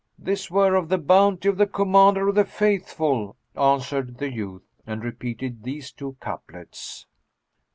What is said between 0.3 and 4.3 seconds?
were of the bounty of the Commander of the Faithful," answered